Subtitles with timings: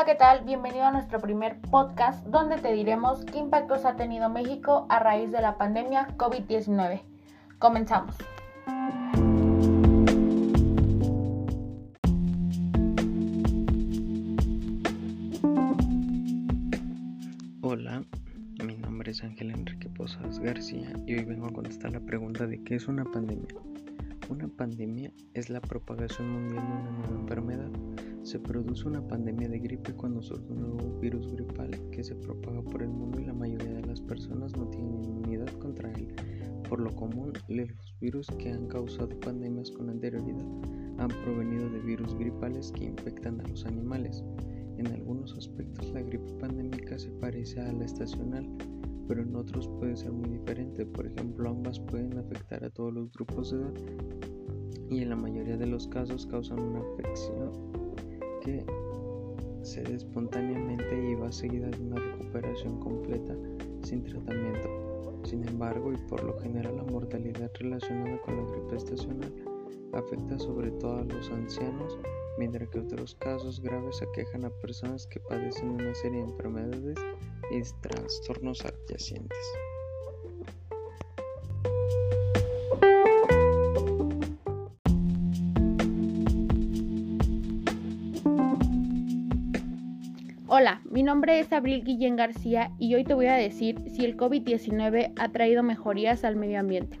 [0.00, 0.44] Hola, ¿qué tal?
[0.46, 5.30] Bienvenido a nuestro primer podcast donde te diremos qué impactos ha tenido México a raíz
[5.30, 7.02] de la pandemia COVID-19.
[7.58, 8.16] Comenzamos.
[17.60, 18.02] Hola,
[18.64, 22.64] mi nombre es Ángel Enrique Posas García y hoy vengo a contestar la pregunta de
[22.64, 23.48] qué es una pandemia.
[24.30, 27.70] Una pandemia es la propagación mundial de una nueva enfermedad.
[28.22, 32.62] Se produce una pandemia de gripe cuando surge un nuevo virus gripal que se propaga
[32.62, 36.14] por el mundo y la mayoría de las personas no tienen inmunidad contra él.
[36.68, 40.46] Por lo común, los virus que han causado pandemias con anterioridad
[40.98, 44.22] han provenido de virus gripales que infectan a los animales.
[44.78, 48.48] En algunos aspectos la gripe pandémica se parece a la estacional,
[49.10, 50.86] pero en otros puede ser muy diferente.
[50.86, 53.72] Por ejemplo, ambas pueden afectar a todos los grupos de edad
[54.88, 57.50] y en la mayoría de los casos causan una afección
[58.40, 58.64] que
[59.62, 63.34] se da espontáneamente y va seguida de una recuperación completa
[63.82, 64.68] sin tratamiento.
[65.24, 69.34] Sin embargo, y por lo general la mortalidad relacionada con la gripe estacional
[69.92, 71.98] afecta sobre todo a los ancianos,
[72.38, 76.96] mientras que otros casos graves aquejan a personas que padecen una serie de enfermedades
[77.50, 79.38] y trastornos adyacentes.
[90.52, 94.16] Hola, mi nombre es Abril Guillén García y hoy te voy a decir si el
[94.16, 96.98] COVID-19 ha traído mejorías al medio ambiente.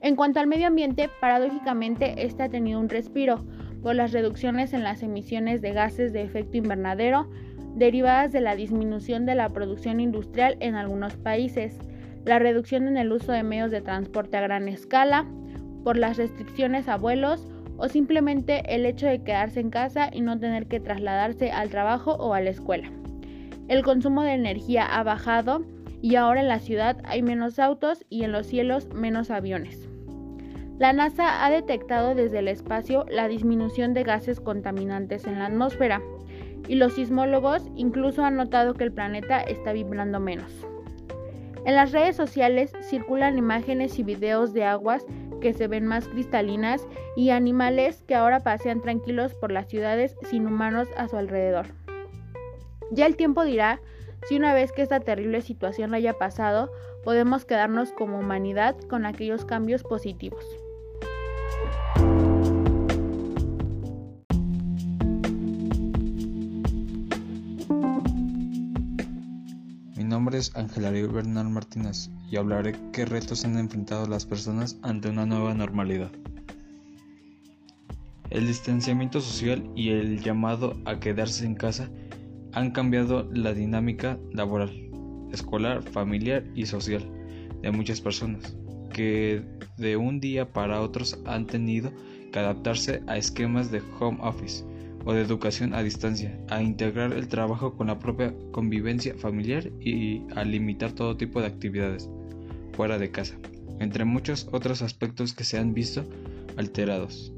[0.00, 3.44] En cuanto al medio ambiente, paradójicamente este ha tenido un respiro
[3.82, 7.30] por las reducciones en las emisiones de gases de efecto invernadero
[7.74, 11.78] derivadas de la disminución de la producción industrial en algunos países,
[12.24, 15.26] la reducción en el uso de medios de transporte a gran escala,
[15.84, 20.38] por las restricciones a vuelos o simplemente el hecho de quedarse en casa y no
[20.38, 22.90] tener que trasladarse al trabajo o a la escuela.
[23.68, 25.64] El consumo de energía ha bajado
[26.02, 29.88] y ahora en la ciudad hay menos autos y en los cielos menos aviones.
[30.78, 36.00] La NASA ha detectado desde el espacio la disminución de gases contaminantes en la atmósfera
[36.68, 40.52] y los sismólogos incluso han notado que el planeta está vibrando menos.
[41.64, 45.04] En las redes sociales circulan imágenes y videos de aguas
[45.40, 50.46] que se ven más cristalinas y animales que ahora pasean tranquilos por las ciudades sin
[50.46, 51.66] humanos a su alrededor.
[52.92, 53.80] Ya el tiempo dirá
[54.28, 56.70] si una vez que esta terrible situación haya pasado,
[57.04, 60.44] podemos quedarnos como humanidad con aquellos cambios positivos.
[70.40, 75.10] Nombre es Ángel Ariel Bernal Martínez y hablaré qué retos han enfrentado las personas ante
[75.10, 76.10] una nueva normalidad.
[78.30, 81.90] El distanciamiento social y el llamado a quedarse en casa
[82.52, 84.70] han cambiado la dinámica laboral,
[85.30, 87.06] escolar, familiar y social
[87.60, 88.56] de muchas personas,
[88.94, 89.44] que
[89.76, 91.92] de un día para otros han tenido
[92.32, 94.64] que adaptarse a esquemas de home office
[95.04, 100.22] o de educación a distancia, a integrar el trabajo con la propia convivencia familiar y
[100.34, 102.08] a limitar todo tipo de actividades
[102.72, 103.36] fuera de casa,
[103.78, 106.04] entre muchos otros aspectos que se han visto
[106.56, 107.32] alterados.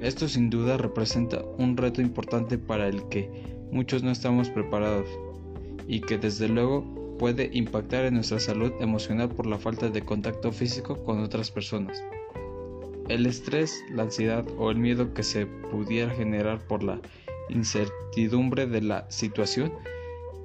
[0.00, 3.30] Esto sin duda representa un reto importante para el que
[3.70, 5.08] muchos no estamos preparados
[5.86, 10.52] y que desde luego puede impactar en nuestra salud emocional por la falta de contacto
[10.52, 12.02] físico con otras personas.
[13.10, 17.00] El estrés, la ansiedad o el miedo que se pudiera generar por la
[17.48, 19.72] incertidumbre de la situación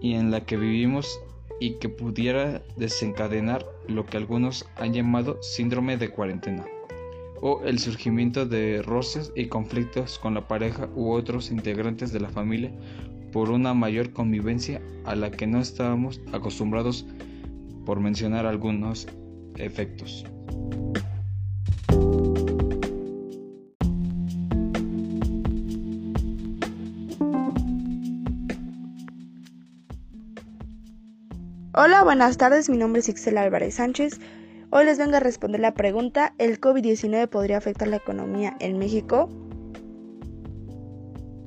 [0.00, 1.20] y en la que vivimos
[1.60, 6.64] y que pudiera desencadenar lo que algunos han llamado síndrome de cuarentena
[7.42, 12.30] o el surgimiento de roces y conflictos con la pareja u otros integrantes de la
[12.30, 12.72] familia
[13.30, 17.04] por una mayor convivencia a la que no estábamos acostumbrados
[17.84, 19.06] por mencionar algunos
[19.58, 20.24] efectos.
[31.76, 34.20] Hola, buenas tardes, mi nombre es Ixel Álvarez Sánchez.
[34.70, 39.28] Hoy les vengo a responder la pregunta, ¿el COVID-19 podría afectar la economía en México?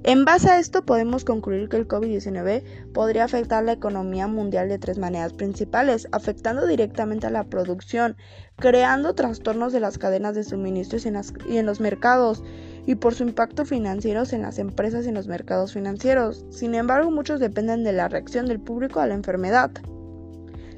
[0.03, 4.77] En base a esto podemos concluir que el COVID-19 podría afectar la economía mundial de
[4.77, 8.18] tres maneras principales, afectando directamente a la producción,
[8.57, 12.44] creando trastornos de las cadenas de suministros y en los mercados
[12.85, 16.45] y por su impacto financiero en las empresas y en los mercados financieros.
[16.50, 19.71] Sin embargo, muchos dependen de la reacción del público a la enfermedad.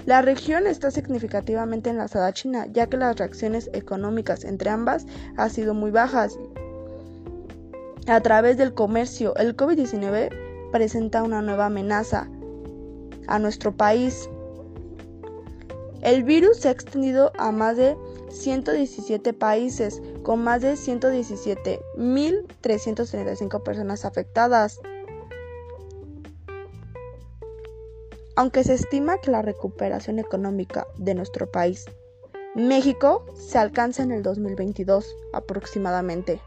[0.09, 5.05] La región está significativamente enlazada a China, ya que las reacciones económicas entre ambas
[5.37, 6.35] han sido muy bajas.
[8.07, 12.27] A través del comercio, el COVID-19 presenta una nueva amenaza
[13.27, 14.27] a nuestro país.
[16.01, 17.95] El virus se ha extendido a más de
[18.31, 24.79] 117 países, con más de 117.335 personas afectadas.
[28.39, 31.83] Aunque se estima que la recuperación económica de nuestro país,
[32.55, 36.39] México, se alcanza en el 2022 aproximadamente.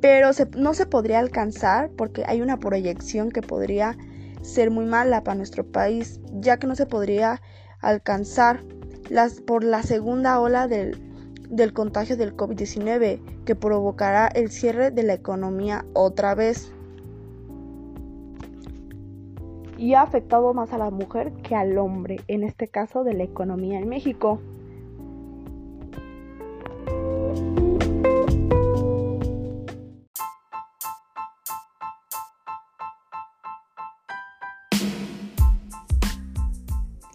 [0.00, 3.98] Pero no se podría alcanzar porque hay una proyección que podría
[4.42, 7.42] ser muy mala para nuestro país, ya que no se podría
[7.80, 8.62] alcanzar
[9.08, 10.96] las, por la segunda ola del,
[11.48, 16.72] del contagio del COVID-19 que provocará el cierre de la economía otra vez.
[19.80, 23.22] Y ha afectado más a la mujer que al hombre, en este caso de la
[23.22, 24.38] economía en México.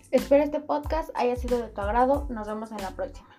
[0.09, 2.25] Espero este podcast haya sido de tu agrado.
[2.31, 3.34] Nos vemos en la próxima.